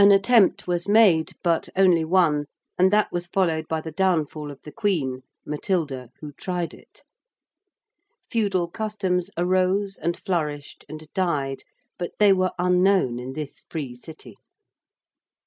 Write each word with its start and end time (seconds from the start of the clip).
An 0.01 0.11
attempt 0.11 0.65
was 0.65 0.87
made, 0.87 1.33
but 1.43 1.69
only 1.75 2.03
one, 2.03 2.47
and 2.75 2.89
that 2.91 3.11
was 3.11 3.27
followed 3.27 3.67
by 3.67 3.81
the 3.81 3.91
downfall 3.91 4.49
of 4.49 4.59
the 4.63 4.71
Queen 4.71 5.21
Matilda 5.45 6.09
who 6.21 6.31
tried 6.31 6.73
it. 6.73 7.03
Feudal 8.27 8.67
customs 8.67 9.29
arose 9.37 9.99
and 10.01 10.17
flourished 10.17 10.85
and 10.89 11.07
died, 11.13 11.61
but 11.99 12.13
they 12.17 12.33
were 12.33 12.53
unknown 12.57 13.19
in 13.19 13.33
this 13.33 13.63
free 13.69 13.93
city. 13.95 14.37